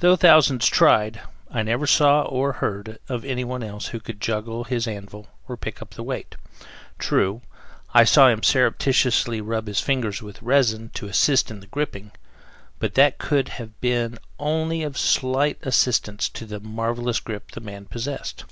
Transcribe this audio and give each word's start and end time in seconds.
Though 0.00 0.16
thousands 0.16 0.66
tried, 0.66 1.20
I 1.48 1.62
never 1.62 1.86
saw, 1.86 2.22
or 2.22 2.54
heard, 2.54 2.98
of 3.08 3.24
anyone 3.24 3.62
else 3.62 3.86
who 3.94 4.00
could 4.00 4.20
juggle 4.20 4.64
his 4.64 4.88
anvil 4.88 5.28
or 5.46 5.56
pick 5.56 5.80
up 5.80 5.90
the 5.90 6.02
weight. 6.02 6.34
True, 6.98 7.42
I 7.94 8.02
saw 8.02 8.26
him 8.26 8.42
surreptitiously 8.42 9.40
rub 9.40 9.68
his 9.68 9.78
fingers 9.80 10.22
with 10.22 10.42
resin, 10.42 10.90
to 10.94 11.06
assist 11.06 11.52
in 11.52 11.60
the 11.60 11.68
gripping, 11.68 12.10
but 12.80 12.94
that 12.94 13.18
could 13.18 13.48
have 13.60 13.80
been 13.80 14.18
only 14.40 14.82
of 14.82 14.98
slight 14.98 15.58
assistance 15.64 16.28
to 16.30 16.46
the 16.46 16.58
marvelous 16.58 17.20
grip 17.20 17.52
the 17.52 17.60
man 17.60 17.84
possessed. 17.84 18.42